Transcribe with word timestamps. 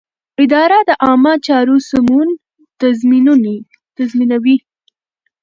اداره 0.43 0.79
د 0.89 0.91
عامه 1.05 1.33
چارو 1.45 1.77
سمون 1.89 2.27
تضمینوي. 3.99 4.57